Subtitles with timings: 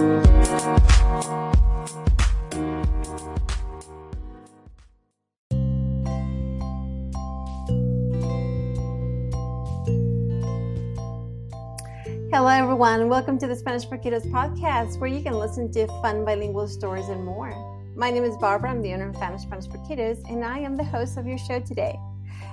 [0.00, 0.08] Hello,
[12.48, 13.10] everyone.
[13.10, 17.10] Welcome to the Spanish for Kiddos podcast, where you can listen to fun bilingual stories
[17.10, 17.52] and more.
[17.94, 18.70] My name is Barbara.
[18.70, 21.36] I'm the owner of Spanish Spanish for Kiddos, and I am the host of your
[21.36, 21.94] show today.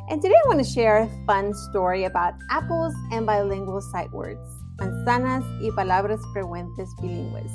[0.09, 4.45] And today I want to share a fun story about apples and bilingual sight words,
[4.79, 7.51] manzanas y palabras frecuentes bilingües.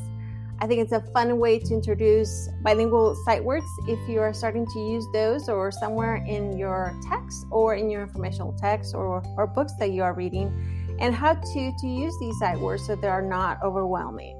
[0.60, 4.64] I think it's a fun way to introduce bilingual sight words if you are starting
[4.64, 9.48] to use those or somewhere in your text or in your informational text or, or
[9.48, 10.52] books that you are reading
[11.00, 14.38] and how to, to use these sight words so they are not overwhelming.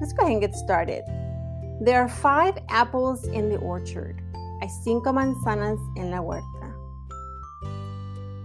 [0.00, 1.04] Let's go ahead and get started.
[1.82, 4.22] There are five apples in the orchard.
[4.62, 6.74] Hay cinco manzanas en la huerta.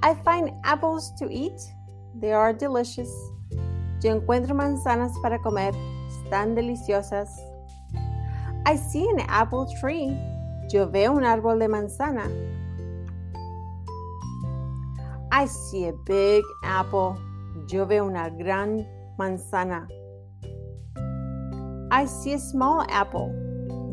[0.03, 1.59] I find apples to eat.
[2.19, 3.09] They are delicious.
[4.01, 5.73] Yo encuentro manzanas para comer.
[6.23, 7.29] Están deliciosas.
[8.65, 10.17] I see an apple tree.
[10.69, 12.29] Yo veo un árbol de manzana.
[15.31, 17.15] I see a big apple.
[17.67, 19.87] Yo veo una gran manzana.
[21.91, 23.31] I see a small apple.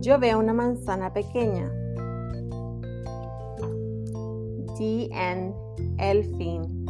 [0.01, 1.71] Yo veo una manzana pequeña.
[4.79, 5.55] The end.
[5.99, 6.82] El fin.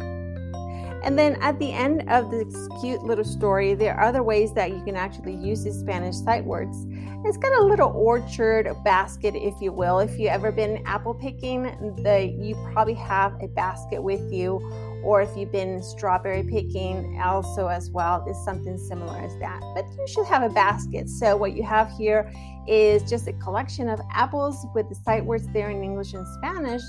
[1.03, 4.71] And then at the end of this cute little story, there are other ways that
[4.71, 6.85] you can actually use these Spanish sight words.
[7.25, 9.99] It's got a little orchard basket, if you will.
[9.99, 11.63] If you've ever been apple picking,
[12.03, 14.61] the, you probably have a basket with you.
[15.03, 19.59] Or if you've been strawberry picking, also as well, is something similar as that.
[19.75, 21.09] But you should have a basket.
[21.09, 22.31] So what you have here
[22.65, 26.81] is just a collection of apples with the sight words there in English and Spanish.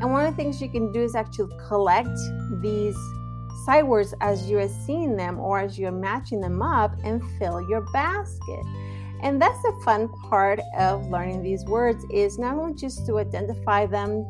[0.00, 2.16] And one of the things you can do is actually collect
[2.62, 2.96] these
[3.66, 7.60] sight words as you are seeing them or as you're matching them up and fill
[7.68, 8.64] your basket.
[9.22, 13.86] And that's the fun part of learning these words is not only just to identify
[13.86, 14.24] them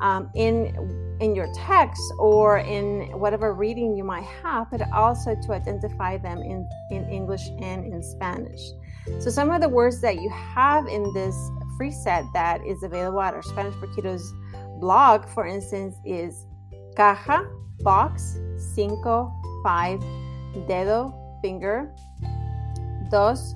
[0.00, 5.52] um, in in your text or in whatever reading you might have, but also to
[5.52, 8.60] identify them in, in English and in Spanish.
[9.20, 11.34] So some of the words that you have in this
[11.78, 14.30] free set that is available at our Spanish for Kiddos
[14.78, 16.44] blog, for instance, is
[16.96, 17.46] caja,
[17.80, 19.30] box, cinco,
[19.62, 20.00] five,
[20.66, 21.12] dedo,
[21.42, 21.92] finger,
[23.10, 23.54] dos,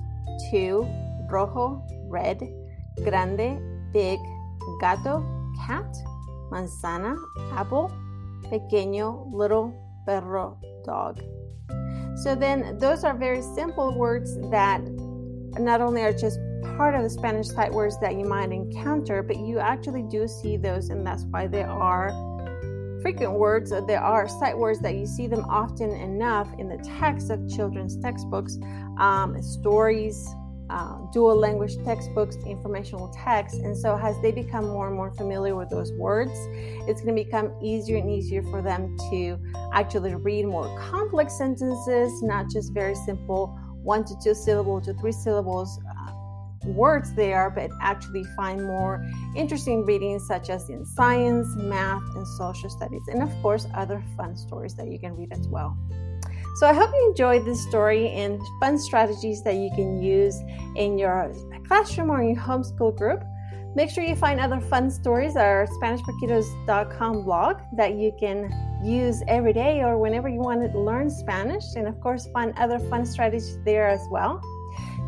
[0.49, 0.85] two,
[1.29, 2.39] rojo, red,
[3.03, 3.59] grande,
[3.91, 4.19] big,
[4.79, 5.25] gato,
[5.65, 5.91] cat,
[6.51, 7.17] manzana,
[7.53, 7.91] apple,
[8.51, 9.73] pequeño, little,
[10.05, 11.19] perro, dog.
[12.23, 14.81] So then those are very simple words that
[15.57, 16.39] not only are just
[16.77, 20.57] part of the Spanish sight words that you might encounter, but you actually do see
[20.57, 22.09] those, and that's why they are
[23.01, 23.71] frequent words.
[23.87, 27.97] There are sight words that you see them often enough in the text of children's
[27.97, 28.57] textbooks,
[28.97, 30.27] um, stories,
[30.69, 33.59] uh, dual language textbooks, informational texts.
[33.59, 36.31] And so, as they become more and more familiar with those words,
[36.87, 39.37] it's going to become easier and easier for them to
[39.73, 45.11] actually read more complex sentences, not just very simple one to two syllables to three
[45.11, 45.79] syllables
[46.65, 49.05] words there, but actually find more
[49.35, 54.35] interesting readings such as in science, math, and social studies, and of course, other fun
[54.35, 55.77] stories that you can read as well.
[56.55, 60.37] So I hope you enjoyed this story and fun strategies that you can use
[60.75, 61.33] in your
[61.67, 63.23] classroom or in your homeschool group.
[63.73, 68.51] Make sure you find other fun stories at our SpanishForKiddos.com blog that you can
[68.83, 72.79] use every day or whenever you want to learn Spanish, and of course, find other
[72.79, 74.41] fun strategies there as well.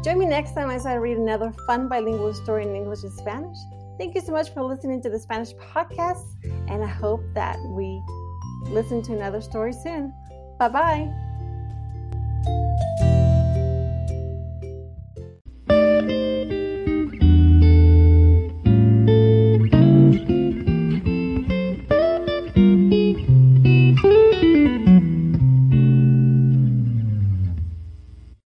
[0.04, 3.58] Join me next time as I read another fun bilingual story in English and Spanish.
[3.98, 6.26] Thank you so much for listening to the Spanish podcast,
[6.68, 8.04] and I hope that we
[8.68, 10.14] listen to another story soon.
[10.60, 11.23] Bye bye.